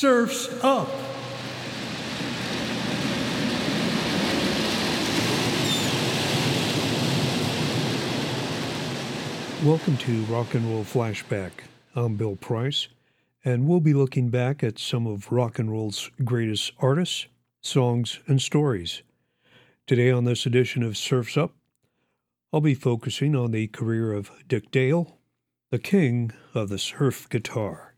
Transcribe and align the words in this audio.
Surfs 0.00 0.48
Up. 0.64 0.88
Welcome 9.62 9.98
to 9.98 10.22
Rock 10.22 10.54
and 10.54 10.64
Roll 10.70 10.84
Flashback. 10.84 11.50
I'm 11.94 12.16
Bill 12.16 12.36
Price, 12.36 12.88
and 13.44 13.68
we'll 13.68 13.80
be 13.80 13.92
looking 13.92 14.30
back 14.30 14.64
at 14.64 14.78
some 14.78 15.06
of 15.06 15.30
rock 15.30 15.58
and 15.58 15.70
roll's 15.70 16.10
greatest 16.24 16.72
artists, 16.78 17.26
songs, 17.60 18.20
and 18.26 18.40
stories. 18.40 19.02
Today, 19.86 20.10
on 20.10 20.24
this 20.24 20.46
edition 20.46 20.82
of 20.82 20.96
Surfs 20.96 21.36
Up, 21.36 21.52
I'll 22.54 22.62
be 22.62 22.74
focusing 22.74 23.36
on 23.36 23.50
the 23.50 23.66
career 23.66 24.14
of 24.14 24.30
Dick 24.48 24.70
Dale, 24.70 25.18
the 25.70 25.78
king 25.78 26.32
of 26.54 26.70
the 26.70 26.78
surf 26.78 27.28
guitar. 27.28 27.89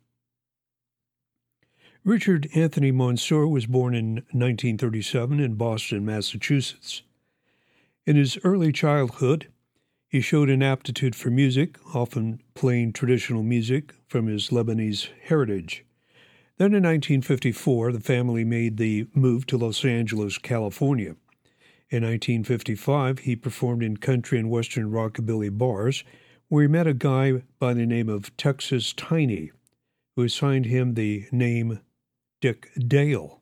Richard 2.04 2.48
Anthony 2.52 2.90
Monsour 2.90 3.46
was 3.46 3.66
born 3.66 3.94
in 3.94 4.14
1937 4.32 5.38
in 5.38 5.54
Boston, 5.54 6.04
Massachusetts. 6.04 7.02
In 8.04 8.16
his 8.16 8.36
early 8.42 8.72
childhood, 8.72 9.46
he 10.08 10.20
showed 10.20 10.50
an 10.50 10.64
aptitude 10.64 11.14
for 11.14 11.30
music, 11.30 11.78
often 11.94 12.42
playing 12.54 12.92
traditional 12.92 13.44
music 13.44 13.94
from 14.08 14.26
his 14.26 14.48
Lebanese 14.48 15.10
heritage. 15.28 15.84
Then 16.56 16.74
in 16.74 16.82
1954, 16.82 17.92
the 17.92 18.00
family 18.00 18.44
made 18.44 18.78
the 18.78 19.06
move 19.14 19.46
to 19.46 19.56
Los 19.56 19.84
Angeles, 19.84 20.38
California. 20.38 21.14
In 21.88 22.02
1955, 22.02 23.20
he 23.20 23.36
performed 23.36 23.84
in 23.84 23.96
country 23.96 24.40
and 24.40 24.50
western 24.50 24.90
rockabilly 24.90 25.56
bars, 25.56 26.02
where 26.48 26.62
he 26.62 26.68
met 26.68 26.88
a 26.88 26.94
guy 26.94 27.42
by 27.60 27.74
the 27.74 27.86
name 27.86 28.08
of 28.08 28.36
Texas 28.36 28.92
Tiny, 28.92 29.52
who 30.16 30.24
assigned 30.24 30.66
him 30.66 30.94
the 30.94 31.26
name 31.30 31.78
Dick 32.42 32.70
Dale, 32.76 33.40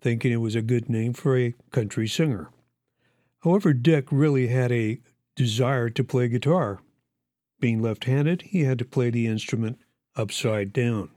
thinking 0.00 0.32
it 0.32 0.36
was 0.36 0.54
a 0.54 0.62
good 0.62 0.88
name 0.88 1.12
for 1.12 1.36
a 1.36 1.54
country 1.70 2.08
singer. 2.08 2.50
However, 3.44 3.74
Dick 3.74 4.10
really 4.10 4.48
had 4.48 4.72
a 4.72 4.98
desire 5.36 5.90
to 5.90 6.02
play 6.02 6.26
guitar. 6.26 6.80
Being 7.60 7.82
left 7.82 8.04
handed, 8.04 8.42
he 8.42 8.62
had 8.62 8.78
to 8.78 8.86
play 8.86 9.10
the 9.10 9.26
instrument 9.26 9.78
upside 10.16 10.72
down. 10.72 11.10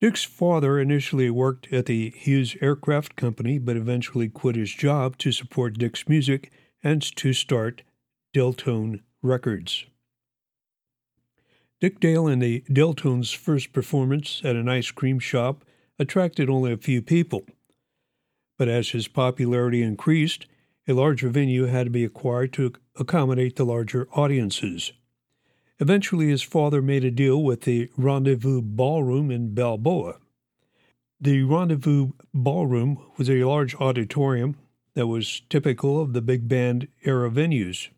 Dick's 0.00 0.24
father 0.24 0.78
initially 0.78 1.28
worked 1.30 1.72
at 1.72 1.86
the 1.86 2.10
Hughes 2.10 2.56
Aircraft 2.62 3.16
Company, 3.16 3.58
but 3.58 3.76
eventually 3.76 4.28
quit 4.28 4.54
his 4.54 4.72
job 4.72 5.18
to 5.18 5.32
support 5.32 5.78
Dick's 5.78 6.08
music 6.08 6.52
and 6.82 7.02
to 7.16 7.32
start 7.32 7.82
Deltone 8.32 9.00
Records. 9.20 9.84
Dick 11.80 11.98
Dale 11.98 12.26
and 12.26 12.42
the 12.42 12.62
Deltones' 12.70 13.34
first 13.34 13.72
performance 13.72 14.42
at 14.44 14.54
an 14.54 14.68
ice 14.68 14.90
cream 14.90 15.18
shop 15.18 15.64
attracted 15.98 16.50
only 16.50 16.72
a 16.72 16.76
few 16.76 17.00
people. 17.00 17.46
But 18.58 18.68
as 18.68 18.90
his 18.90 19.08
popularity 19.08 19.82
increased, 19.82 20.46
a 20.86 20.92
larger 20.92 21.30
venue 21.30 21.64
had 21.64 21.84
to 21.84 21.90
be 21.90 22.04
acquired 22.04 22.52
to 22.54 22.74
accommodate 22.96 23.56
the 23.56 23.64
larger 23.64 24.06
audiences. 24.12 24.92
Eventually, 25.78 26.28
his 26.28 26.42
father 26.42 26.82
made 26.82 27.04
a 27.04 27.10
deal 27.10 27.42
with 27.42 27.62
the 27.62 27.88
Rendezvous 27.96 28.60
Ballroom 28.60 29.30
in 29.30 29.54
Balboa. 29.54 30.18
The 31.18 31.44
Rendezvous 31.44 32.10
Ballroom 32.34 33.02
was 33.16 33.30
a 33.30 33.44
large 33.44 33.74
auditorium 33.76 34.56
that 34.92 35.06
was 35.06 35.40
typical 35.48 35.98
of 35.98 36.12
the 36.12 36.20
big 36.20 36.46
band 36.46 36.88
era 37.04 37.30
venues. 37.30 37.88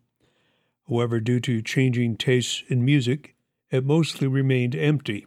However, 0.87 1.19
due 1.19 1.41
to 1.41 1.61
changing 1.61 2.15
tastes 2.15 2.63
in 2.69 2.85
music, 2.85 3.35
it 3.73 3.83
mostly 3.83 4.27
remained 4.27 4.75
empty. 4.75 5.25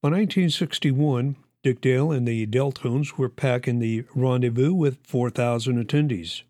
By 0.00 0.08
1961, 0.08 1.36
Dick 1.62 1.82
Dale 1.82 2.10
and 2.10 2.26
the 2.26 2.46
Deltones 2.46 3.18
were 3.18 3.28
packing 3.28 3.78
the 3.78 4.04
rendezvous 4.14 4.72
with 4.72 4.96
4,000 5.06 5.84
attendees. 5.84 6.42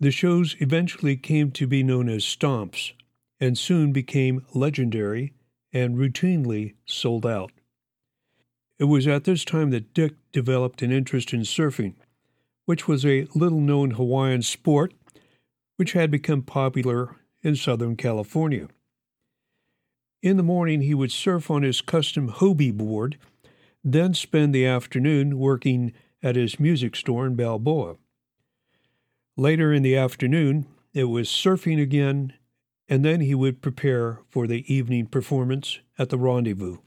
The 0.00 0.10
shows 0.10 0.56
eventually 0.58 1.16
came 1.18 1.50
to 1.52 1.66
be 1.66 1.82
known 1.82 2.08
as 2.08 2.24
stomps 2.24 2.92
and 3.38 3.58
soon 3.58 3.92
became 3.92 4.46
legendary 4.54 5.34
and 5.70 5.98
routinely 5.98 6.74
sold 6.86 7.26
out. 7.26 7.52
It 8.78 8.84
was 8.84 9.06
at 9.06 9.24
this 9.24 9.44
time 9.44 9.70
that 9.70 9.92
Dick 9.92 10.14
developed 10.32 10.80
an 10.80 10.92
interest 10.92 11.34
in 11.34 11.40
surfing, 11.40 11.94
which 12.64 12.88
was 12.88 13.04
a 13.04 13.28
little 13.34 13.60
known 13.60 13.92
Hawaiian 13.92 14.42
sport 14.42 14.94
which 15.76 15.92
had 15.92 16.10
become 16.10 16.40
popular 16.40 17.16
in 17.42 17.54
Southern 17.54 17.96
California. 17.96 18.68
In 20.24 20.38
the 20.38 20.42
morning, 20.42 20.80
he 20.80 20.94
would 20.94 21.12
surf 21.12 21.50
on 21.50 21.62
his 21.64 21.82
custom 21.82 22.30
Hobie 22.30 22.74
board, 22.74 23.18
then 23.84 24.14
spend 24.14 24.54
the 24.54 24.64
afternoon 24.64 25.38
working 25.38 25.92
at 26.22 26.34
his 26.34 26.58
music 26.58 26.96
store 26.96 27.26
in 27.26 27.34
Balboa. 27.34 27.96
Later 29.36 29.70
in 29.70 29.82
the 29.82 29.94
afternoon, 29.94 30.64
it 30.94 31.04
was 31.04 31.28
surfing 31.28 31.78
again, 31.78 32.32
and 32.88 33.04
then 33.04 33.20
he 33.20 33.34
would 33.34 33.60
prepare 33.60 34.20
for 34.30 34.46
the 34.46 34.64
evening 34.72 35.08
performance 35.08 35.80
at 35.98 36.08
the 36.08 36.16
rendezvous. 36.16 36.78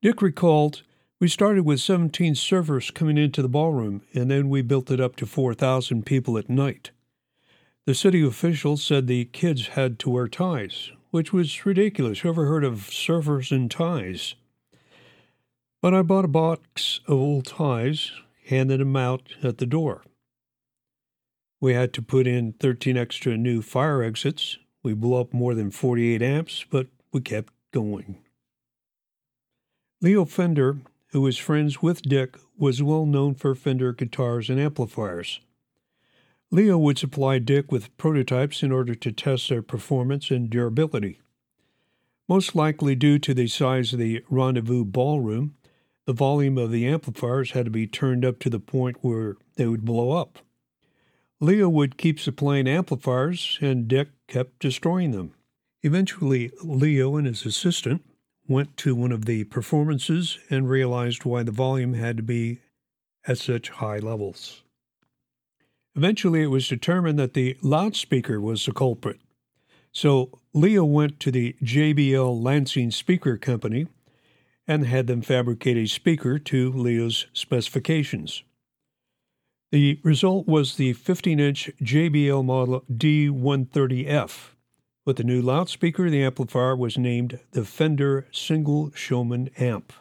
Dick 0.00 0.22
recalled, 0.22 0.82
We 1.20 1.28
started 1.28 1.64
with 1.64 1.78
17 1.78 2.34
surfers 2.34 2.92
coming 2.92 3.16
into 3.16 3.42
the 3.42 3.48
ballroom, 3.48 4.02
and 4.12 4.28
then 4.28 4.48
we 4.48 4.60
built 4.60 4.90
it 4.90 5.00
up 5.00 5.14
to 5.16 5.26
4,000 5.26 6.04
people 6.04 6.36
at 6.36 6.50
night. 6.50 6.90
The 7.84 7.94
city 7.94 8.26
officials 8.26 8.82
said 8.82 9.06
the 9.06 9.26
kids 9.26 9.68
had 9.68 10.00
to 10.00 10.10
wear 10.10 10.26
ties, 10.26 10.90
which 11.12 11.32
was 11.32 11.64
ridiculous. 11.66 12.20
Who 12.20 12.30
ever 12.30 12.46
heard 12.46 12.64
of 12.64 12.88
surfers 12.90 13.52
in 13.52 13.68
ties? 13.68 14.34
But 15.82 15.92
I 15.92 16.00
bought 16.00 16.24
a 16.24 16.28
box 16.28 17.00
of 17.06 17.18
old 17.18 17.46
ties, 17.46 18.10
handed 18.46 18.80
them 18.80 18.96
out 18.96 19.34
at 19.42 19.58
the 19.58 19.66
door. 19.66 20.02
We 21.60 21.74
had 21.74 21.92
to 21.92 22.02
put 22.02 22.26
in 22.26 22.54
13 22.54 22.96
extra 22.96 23.36
new 23.36 23.60
fire 23.60 24.02
exits. 24.02 24.56
We 24.82 24.94
blew 24.94 25.20
up 25.20 25.34
more 25.34 25.54
than 25.54 25.70
48 25.70 26.22
amps, 26.22 26.64
but 26.68 26.88
we 27.12 27.20
kept 27.20 27.52
going. 27.72 28.16
Leo 30.00 30.24
Fender, 30.24 30.78
who 31.08 31.20
was 31.20 31.36
friends 31.36 31.82
with 31.82 32.02
Dick, 32.02 32.36
was 32.56 32.82
well 32.82 33.04
known 33.04 33.34
for 33.34 33.54
Fender 33.54 33.92
guitars 33.92 34.48
and 34.48 34.58
amplifiers. 34.58 35.40
Leo 36.54 36.76
would 36.76 36.98
supply 36.98 37.38
Dick 37.38 37.72
with 37.72 37.96
prototypes 37.96 38.62
in 38.62 38.70
order 38.70 38.94
to 38.94 39.10
test 39.10 39.48
their 39.48 39.62
performance 39.62 40.30
and 40.30 40.50
durability. 40.50 41.18
Most 42.28 42.54
likely 42.54 42.94
due 42.94 43.18
to 43.20 43.32
the 43.32 43.46
size 43.46 43.94
of 43.94 43.98
the 43.98 44.22
rendezvous 44.28 44.84
ballroom, 44.84 45.54
the 46.04 46.12
volume 46.12 46.58
of 46.58 46.70
the 46.70 46.86
amplifiers 46.86 47.52
had 47.52 47.64
to 47.64 47.70
be 47.70 47.86
turned 47.86 48.22
up 48.22 48.38
to 48.40 48.50
the 48.50 48.60
point 48.60 48.98
where 49.00 49.36
they 49.56 49.66
would 49.66 49.86
blow 49.86 50.12
up. 50.12 50.40
Leo 51.40 51.70
would 51.70 51.96
keep 51.96 52.20
supplying 52.20 52.68
amplifiers, 52.68 53.58
and 53.62 53.88
Dick 53.88 54.08
kept 54.28 54.58
destroying 54.58 55.12
them. 55.12 55.32
Eventually, 55.80 56.50
Leo 56.62 57.16
and 57.16 57.26
his 57.26 57.46
assistant 57.46 58.04
went 58.46 58.76
to 58.76 58.94
one 58.94 59.10
of 59.10 59.24
the 59.24 59.44
performances 59.44 60.38
and 60.50 60.68
realized 60.68 61.24
why 61.24 61.42
the 61.44 61.50
volume 61.50 61.94
had 61.94 62.18
to 62.18 62.22
be 62.22 62.58
at 63.26 63.38
such 63.38 63.70
high 63.70 63.98
levels. 63.98 64.62
Eventually, 65.94 66.42
it 66.42 66.46
was 66.46 66.68
determined 66.68 67.18
that 67.18 67.34
the 67.34 67.56
loudspeaker 67.62 68.40
was 68.40 68.64
the 68.64 68.72
culprit. 68.72 69.20
So 69.92 70.38
Leo 70.54 70.84
went 70.84 71.20
to 71.20 71.30
the 71.30 71.54
JBL 71.62 72.42
Lansing 72.42 72.90
Speaker 72.90 73.36
Company 73.36 73.86
and 74.66 74.86
had 74.86 75.06
them 75.06 75.20
fabricate 75.20 75.76
a 75.76 75.86
speaker 75.86 76.38
to 76.38 76.72
Leo's 76.72 77.26
specifications. 77.34 78.42
The 79.70 80.00
result 80.02 80.46
was 80.46 80.76
the 80.76 80.92
15 80.92 81.40
inch 81.40 81.70
JBL 81.82 82.44
model 82.44 82.84
D130F. 82.90 84.50
With 85.04 85.16
the 85.16 85.24
new 85.24 85.42
loudspeaker, 85.42 86.08
the 86.08 86.22
amplifier 86.22 86.76
was 86.76 86.96
named 86.96 87.40
the 87.52 87.64
Fender 87.64 88.28
Single 88.30 88.92
Showman 88.94 89.50
Amp. 89.58 89.92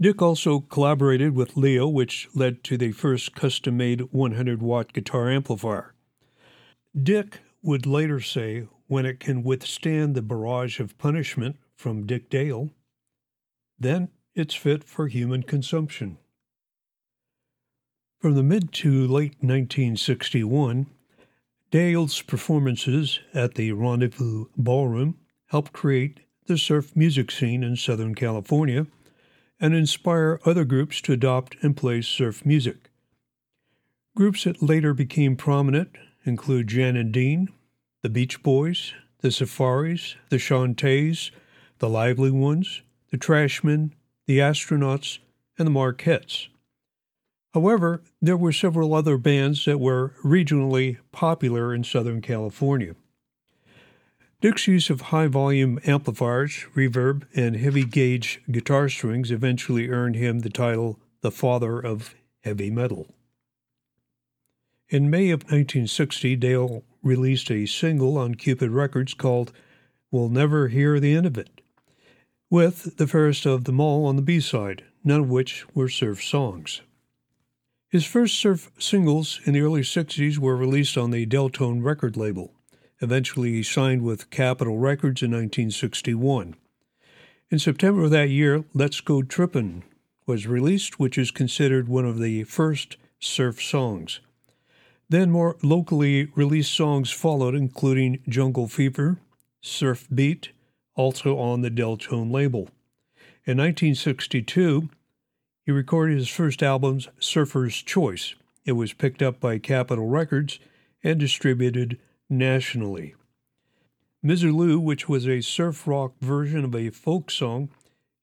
Dick 0.00 0.22
also 0.22 0.60
collaborated 0.60 1.34
with 1.34 1.58
Leo, 1.58 1.86
which 1.86 2.28
led 2.34 2.64
to 2.64 2.78
the 2.78 2.92
first 2.92 3.34
custom 3.34 3.76
made 3.76 4.12
100 4.12 4.62
watt 4.62 4.94
guitar 4.94 5.30
amplifier. 5.30 5.92
Dick 7.00 7.40
would 7.62 7.84
later 7.84 8.18
say, 8.18 8.66
when 8.86 9.04
it 9.04 9.20
can 9.20 9.42
withstand 9.42 10.14
the 10.14 10.22
barrage 10.22 10.80
of 10.80 10.96
punishment 10.96 11.56
from 11.76 12.06
Dick 12.06 12.30
Dale, 12.30 12.70
then 13.78 14.08
it's 14.34 14.54
fit 14.54 14.84
for 14.84 15.06
human 15.06 15.42
consumption. 15.42 16.16
From 18.20 18.34
the 18.34 18.42
mid 18.42 18.72
to 18.74 19.06
late 19.06 19.36
1961, 19.40 20.86
Dale's 21.70 22.22
performances 22.22 23.20
at 23.34 23.54
the 23.54 23.72
Rendezvous 23.72 24.46
Ballroom 24.56 25.18
helped 25.48 25.72
create 25.72 26.20
the 26.46 26.56
surf 26.56 26.96
music 26.96 27.30
scene 27.30 27.62
in 27.62 27.76
Southern 27.76 28.14
California 28.14 28.86
and 29.60 29.74
inspire 29.74 30.40
other 30.44 30.64
groups 30.64 31.00
to 31.02 31.12
adopt 31.12 31.56
and 31.62 31.76
play 31.76 32.00
surf 32.00 32.44
music. 32.46 32.90
Groups 34.16 34.44
that 34.44 34.62
later 34.62 34.94
became 34.94 35.36
prominent 35.36 35.96
include 36.24 36.68
Jan 36.68 36.96
and 36.96 37.12
Dean, 37.12 37.48
the 38.02 38.08
Beach 38.08 38.42
Boys, 38.42 38.92
the 39.20 39.30
Safaris, 39.30 40.16
the 40.30 40.38
Chantays, 40.38 41.30
the 41.78 41.88
Lively 41.88 42.30
Ones, 42.30 42.82
the 43.10 43.18
Trashmen, 43.18 43.94
the 44.26 44.38
Astronauts, 44.38 45.18
and 45.58 45.66
the 45.66 45.70
Marketts. 45.72 46.48
However, 47.52 48.02
there 48.22 48.36
were 48.36 48.52
several 48.52 48.94
other 48.94 49.18
bands 49.18 49.64
that 49.64 49.80
were 49.80 50.14
regionally 50.24 50.98
popular 51.12 51.74
in 51.74 51.84
Southern 51.84 52.22
California. 52.22 52.94
Dick's 54.40 54.66
use 54.66 54.88
of 54.88 55.02
high 55.02 55.26
volume 55.26 55.78
amplifiers, 55.84 56.64
reverb, 56.74 57.26
and 57.34 57.56
heavy 57.56 57.84
gauge 57.84 58.40
guitar 58.50 58.88
strings 58.88 59.30
eventually 59.30 59.90
earned 59.90 60.16
him 60.16 60.38
the 60.38 60.48
title 60.48 60.98
the 61.20 61.30
father 61.30 61.78
of 61.78 62.14
heavy 62.42 62.70
metal. 62.70 63.06
In 64.88 65.10
May 65.10 65.28
of 65.28 65.42
1960, 65.42 66.36
Dale 66.36 66.82
released 67.02 67.50
a 67.50 67.66
single 67.66 68.16
on 68.16 68.34
Cupid 68.34 68.70
Records 68.70 69.12
called 69.12 69.52
We'll 70.10 70.30
Never 70.30 70.68
Hear 70.68 70.98
the 70.98 71.14
End 71.14 71.26
of 71.26 71.36
It, 71.36 71.60
with 72.48 72.96
the 72.96 73.06
first 73.06 73.44
of 73.44 73.64
them 73.64 73.78
all 73.78 74.06
on 74.06 74.16
the 74.16 74.22
B 74.22 74.40
side, 74.40 74.84
none 75.04 75.20
of 75.20 75.30
which 75.30 75.66
were 75.74 75.90
surf 75.90 76.24
songs. 76.24 76.80
His 77.90 78.06
first 78.06 78.36
surf 78.36 78.70
singles 78.78 79.40
in 79.44 79.52
the 79.52 79.60
early 79.60 79.82
60s 79.82 80.38
were 80.38 80.56
released 80.56 80.96
on 80.96 81.10
the 81.10 81.26
Deltone 81.26 81.84
record 81.84 82.16
label. 82.16 82.54
Eventually, 83.00 83.52
he 83.52 83.62
signed 83.62 84.02
with 84.02 84.30
Capitol 84.30 84.78
Records 84.78 85.22
in 85.22 85.30
1961. 85.30 86.54
In 87.50 87.58
September 87.58 88.04
of 88.04 88.10
that 88.10 88.28
year, 88.28 88.64
Let's 88.74 89.00
Go 89.00 89.22
Trippin' 89.22 89.82
was 90.26 90.46
released, 90.46 91.00
which 91.00 91.16
is 91.18 91.30
considered 91.30 91.88
one 91.88 92.04
of 92.04 92.18
the 92.18 92.44
first 92.44 92.96
surf 93.18 93.62
songs. 93.62 94.20
Then 95.08 95.30
more 95.30 95.56
locally 95.62 96.26
released 96.36 96.72
songs 96.72 97.10
followed, 97.10 97.54
including 97.54 98.20
Jungle 98.28 98.68
Fever, 98.68 99.18
Surf 99.60 100.06
Beat, 100.14 100.50
also 100.94 101.38
on 101.38 101.62
the 101.62 101.70
Deltone 101.70 102.30
label. 102.30 102.68
In 103.44 103.58
1962, 103.58 104.90
he 105.64 105.72
recorded 105.72 106.18
his 106.18 106.28
first 106.28 106.62
album, 106.62 107.00
Surfer's 107.18 107.82
Choice. 107.82 108.34
It 108.64 108.72
was 108.72 108.92
picked 108.92 109.22
up 109.22 109.40
by 109.40 109.58
Capitol 109.58 110.06
Records 110.06 110.60
and 111.02 111.18
distributed 111.18 111.98
nationally. 112.30 113.14
Misirlou, 114.24 114.80
which 114.80 115.08
was 115.08 115.26
a 115.26 115.40
surf 115.40 115.86
rock 115.86 116.14
version 116.20 116.64
of 116.64 116.74
a 116.74 116.90
folk 116.90 117.30
song, 117.30 117.70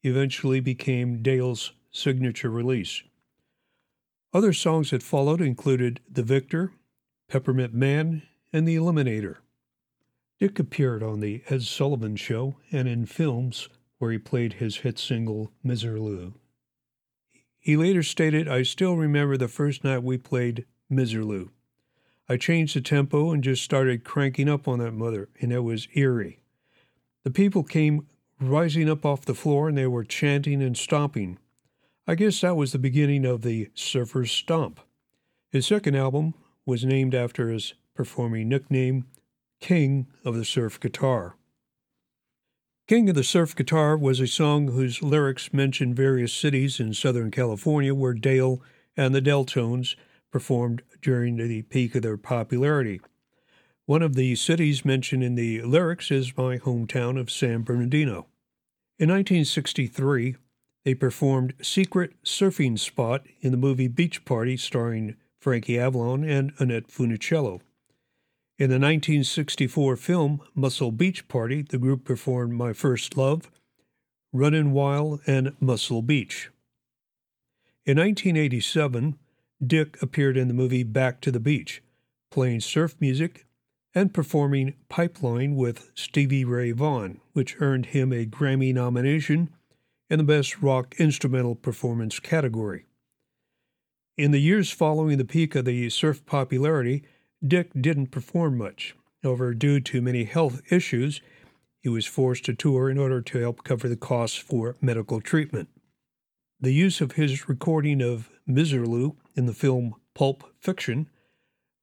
eventually 0.03 0.59
became 0.59 1.21
Dale's 1.21 1.73
signature 1.91 2.49
release. 2.49 3.03
Other 4.33 4.53
songs 4.53 4.91
that 4.91 5.03
followed 5.03 5.41
included 5.41 5.99
The 6.09 6.23
Victor, 6.23 6.71
Peppermint 7.27 7.73
Man, 7.73 8.23
and 8.53 8.67
The 8.67 8.75
Eliminator. 8.75 9.37
Dick 10.39 10.59
appeared 10.59 11.01
on 11.01 11.19
The 11.19 11.43
Ed 11.49 11.63
Sullivan 11.63 12.15
Show 12.15 12.57
and 12.71 12.87
in 12.87 13.05
films 13.05 13.69
where 13.97 14.11
he 14.11 14.19
played 14.19 14.53
his 14.53 14.77
hit 14.77 14.99
single 14.99 15.51
Misirlou. 15.65 16.33
He 17.57 17.75
later 17.75 18.03
stated, 18.03 18.47
I 18.47 18.61
still 18.63 18.95
remember 18.95 19.35
the 19.35 19.47
first 19.47 19.83
night 19.83 20.03
we 20.03 20.17
played 20.17 20.65
Misirlou. 20.91 21.49
I 22.29 22.37
changed 22.37 22.75
the 22.75 22.81
tempo 22.81 23.31
and 23.31 23.43
just 23.43 23.63
started 23.63 24.03
cranking 24.03 24.49
up 24.49 24.67
on 24.67 24.79
that 24.79 24.91
mother, 24.91 25.29
and 25.39 25.51
it 25.53 25.59
was 25.59 25.87
eerie. 25.93 26.41
The 27.23 27.31
people 27.31 27.63
came 27.63 28.07
rising 28.39 28.89
up 28.89 29.05
off 29.05 29.25
the 29.25 29.33
floor 29.33 29.69
and 29.69 29.77
they 29.77 29.87
were 29.87 30.03
chanting 30.03 30.61
and 30.61 30.77
stomping. 30.77 31.39
I 32.05 32.15
guess 32.15 32.41
that 32.41 32.55
was 32.55 32.71
the 32.71 32.79
beginning 32.79 33.25
of 33.25 33.41
the 33.41 33.69
Surfer's 33.73 34.31
Stomp. 34.31 34.79
His 35.51 35.67
second 35.67 35.95
album 35.95 36.33
was 36.65 36.85
named 36.85 37.15
after 37.15 37.49
his 37.49 37.73
performing 37.95 38.47
nickname, 38.47 39.05
King 39.59 40.07
of 40.23 40.35
the 40.35 40.45
Surf 40.45 40.79
Guitar. 40.79 41.35
King 42.87 43.09
of 43.09 43.15
the 43.15 43.23
Surf 43.23 43.55
Guitar 43.55 43.97
was 43.97 44.19
a 44.19 44.27
song 44.27 44.69
whose 44.69 45.01
lyrics 45.01 45.51
mention 45.51 45.93
various 45.93 46.31
cities 46.31 46.79
in 46.79 46.93
Southern 46.93 47.31
California 47.31 47.93
where 47.93 48.13
Dale 48.13 48.61
and 48.95 49.13
the 49.13 49.21
Deltones 49.21 49.95
performed 50.31 50.81
during 51.01 51.37
the 51.37 51.61
peak 51.63 51.95
of 51.95 52.01
their 52.01 52.17
popularity. 52.17 53.01
One 53.85 54.01
of 54.01 54.15
the 54.15 54.35
cities 54.35 54.83
mentioned 54.83 55.23
in 55.23 55.35
the 55.35 55.61
lyrics 55.61 56.11
is 56.11 56.35
my 56.35 56.57
hometown 56.57 57.19
of 57.19 57.31
San 57.31 57.61
Bernardino. 57.61 58.27
In 58.99 59.09
1963, 59.09 60.35
they 60.83 60.93
performed 60.93 61.53
Secret 61.61 62.13
Surfing 62.23 62.77
Spot 62.77 63.25
in 63.41 63.51
the 63.51 63.57
movie 63.57 63.87
Beach 63.87 64.25
Party 64.25 64.57
starring 64.57 65.15
Frankie 65.39 65.79
Avalon 65.79 66.23
and 66.23 66.51
Annette 66.59 66.87
Funicello. 66.87 67.61
In 68.59 68.69
the 68.69 68.79
1964 68.79 69.95
film 69.97 70.41
Muscle 70.55 70.91
Beach 70.91 71.27
Party, 71.27 71.61
the 71.61 71.77
group 71.77 72.03
performed 72.03 72.53
My 72.53 72.73
First 72.73 73.15
Love, 73.15 73.51
Runnin' 74.33 74.71
Wild, 74.71 75.21
and 75.27 75.55
Muscle 75.59 76.01
Beach. 76.01 76.49
In 77.85 77.97
1987, 77.97 79.17
Dick 79.65 80.01
appeared 80.01 80.37
in 80.37 80.47
the 80.47 80.53
movie 80.53 80.83
Back 80.83 81.19
to 81.21 81.31
the 81.31 81.39
Beach, 81.39 81.81
playing 82.29 82.61
surf 82.61 82.95
music 82.99 83.47
and 83.95 84.13
performing 84.13 84.75
Pipeline 84.89 85.55
with 85.55 85.91
Stevie 85.95 86.45
Ray 86.45 86.71
Vaughan, 86.71 87.19
which 87.33 87.59
earned 87.59 87.87
him 87.87 88.13
a 88.13 88.25
Grammy 88.25 88.73
nomination 88.73 89.49
in 90.09 90.19
the 90.19 90.23
Best 90.23 90.61
Rock 90.61 90.95
Instrumental 90.99 91.55
Performance 91.55 92.19
category. 92.19 92.85
In 94.15 94.31
the 94.31 94.39
years 94.39 94.71
following 94.71 95.17
the 95.17 95.25
peak 95.25 95.55
of 95.55 95.65
the 95.65 95.89
surf 95.89 96.25
popularity, 96.25 97.03
Dick 97.45 97.71
didn't 97.79 98.07
perform 98.07 98.57
much. 98.57 98.95
However, 99.23 99.53
due 99.53 99.79
to 99.79 100.01
many 100.01 100.25
health 100.25 100.61
issues, 100.71 101.21
he 101.81 101.89
was 101.89 102.05
forced 102.05 102.45
to 102.45 102.53
tour 102.53 102.89
in 102.89 102.97
order 102.97 103.21
to 103.21 103.39
help 103.39 103.63
cover 103.63 103.89
the 103.89 103.95
costs 103.95 104.37
for 104.37 104.75
medical 104.81 105.21
treatment. 105.21 105.69
The 106.59 106.73
use 106.73 107.01
of 107.01 107.13
his 107.13 107.49
recording 107.49 108.01
of 108.01 108.29
Misirlou 108.47 109.15
in 109.37 109.45
the 109.45 109.53
film 109.53 109.95
Pulp 110.13 110.43
Fiction 110.59 111.07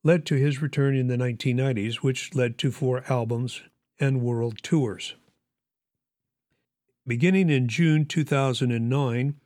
led 0.03 0.27
to 0.27 0.35
his 0.35 0.61
return 0.61 0.95
in 0.95 1.07
the 1.07 1.17
1990s, 1.17 1.97
which 1.97 2.35
led 2.35 2.59
to 2.59 2.71
four 2.71 3.05
albums 3.09 3.63
and 3.99 4.21
world 4.21 4.63
tours. 4.63 5.15
Beginning 7.07 7.49
in 7.49 7.69
June 7.69 8.05
2009, 8.05 9.37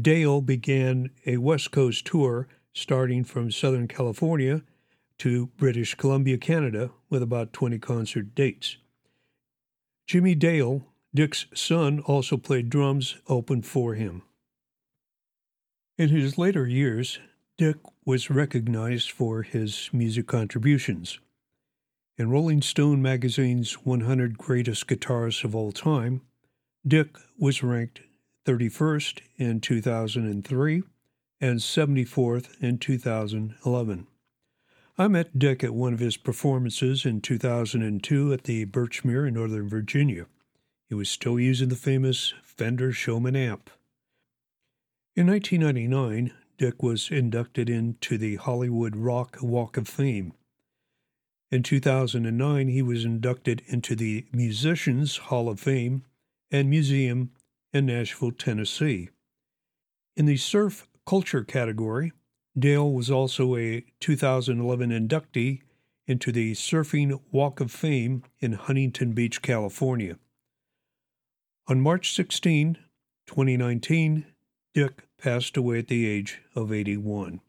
Dale 0.00 0.40
began 0.40 1.10
a 1.26 1.38
West 1.38 1.72
Coast 1.72 2.06
tour 2.06 2.46
starting 2.72 3.24
from 3.24 3.50
Southern 3.50 3.88
California 3.88 4.62
to 5.18 5.46
British 5.58 5.94
Columbia, 5.96 6.38
Canada, 6.38 6.90
with 7.10 7.22
about 7.22 7.52
20 7.52 7.78
concert 7.78 8.34
dates. 8.34 8.76
Jimmy 10.06 10.34
Dale, 10.34 10.86
Dick's 11.14 11.46
son, 11.54 12.00
also 12.00 12.36
played 12.36 12.70
drums, 12.70 13.16
opened 13.28 13.66
for 13.66 13.94
him. 13.94 14.22
In 15.98 16.08
his 16.08 16.38
later 16.38 16.66
years, 16.66 17.18
Dick 17.60 17.76
was 18.06 18.30
recognized 18.30 19.10
for 19.10 19.42
his 19.42 19.90
music 19.92 20.26
contributions. 20.26 21.20
In 22.16 22.30
Rolling 22.30 22.62
Stone 22.62 23.02
magazine's 23.02 23.74
100 23.84 24.38
Greatest 24.38 24.86
Guitarists 24.86 25.44
of 25.44 25.54
All 25.54 25.70
Time, 25.70 26.22
Dick 26.86 27.18
was 27.38 27.62
ranked 27.62 28.00
31st 28.46 29.20
in 29.36 29.60
2003 29.60 30.84
and 31.38 31.58
74th 31.58 32.48
in 32.62 32.78
2011. 32.78 34.06
I 34.96 35.08
met 35.08 35.38
Dick 35.38 35.62
at 35.62 35.74
one 35.74 35.92
of 35.92 36.00
his 36.00 36.16
performances 36.16 37.04
in 37.04 37.20
2002 37.20 38.32
at 38.32 38.44
the 38.44 38.64
Birchmere 38.64 39.28
in 39.28 39.34
Northern 39.34 39.68
Virginia. 39.68 40.24
He 40.88 40.94
was 40.94 41.10
still 41.10 41.38
using 41.38 41.68
the 41.68 41.76
famous 41.76 42.32
Fender 42.42 42.90
Showman 42.90 43.36
amp. 43.36 43.68
In 45.14 45.26
1999, 45.26 46.32
Dick 46.60 46.82
was 46.82 47.10
inducted 47.10 47.70
into 47.70 48.18
the 48.18 48.36
Hollywood 48.36 48.94
Rock 48.94 49.38
Walk 49.40 49.78
of 49.78 49.88
Fame. 49.88 50.34
In 51.50 51.62
2009, 51.62 52.68
he 52.68 52.82
was 52.82 53.02
inducted 53.02 53.62
into 53.66 53.96
the 53.96 54.26
Musicians 54.30 55.16
Hall 55.16 55.48
of 55.48 55.58
Fame 55.58 56.04
and 56.50 56.68
Museum 56.68 57.30
in 57.72 57.86
Nashville, 57.86 58.32
Tennessee. 58.32 59.08
In 60.18 60.26
the 60.26 60.36
surf 60.36 60.86
culture 61.06 61.44
category, 61.44 62.12
Dale 62.58 62.92
was 62.92 63.10
also 63.10 63.56
a 63.56 63.82
2011 64.00 64.90
inductee 64.90 65.62
into 66.06 66.30
the 66.30 66.52
Surfing 66.52 67.22
Walk 67.32 67.60
of 67.60 67.72
Fame 67.72 68.22
in 68.38 68.52
Huntington 68.52 69.12
Beach, 69.14 69.40
California. 69.40 70.18
On 71.68 71.80
March 71.80 72.12
16, 72.14 72.76
2019, 73.26 74.26
Dick 74.74 75.06
passed 75.20 75.56
away 75.56 75.80
at 75.80 75.88
the 75.88 76.06
age 76.06 76.40
of 76.54 76.72
81. 76.72 77.40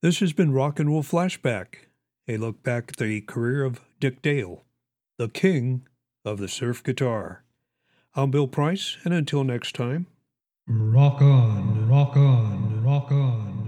This 0.00 0.20
has 0.20 0.32
been 0.32 0.52
Rock 0.52 0.78
and 0.78 0.88
Roll 0.88 1.02
Flashback, 1.02 1.88
a 2.28 2.36
look 2.36 2.62
back 2.62 2.90
at 2.90 2.96
the 2.96 3.20
career 3.20 3.64
of 3.64 3.80
Dick 4.00 4.22
Dale, 4.22 4.64
the 5.18 5.28
king 5.28 5.86
of 6.24 6.38
the 6.38 6.48
surf 6.48 6.82
guitar. 6.82 7.44
I'm 8.14 8.30
Bill 8.30 8.46
Price, 8.46 8.98
and 9.04 9.14
until 9.14 9.44
next 9.44 9.74
time, 9.74 10.06
rock 11.88 12.16
on, 12.16 12.84
rock 12.84 13.12
on. 13.12 13.61